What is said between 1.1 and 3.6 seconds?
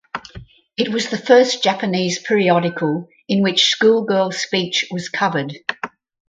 the first Japanese periodical in